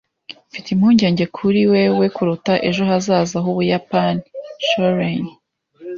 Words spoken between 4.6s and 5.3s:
(Shoyren)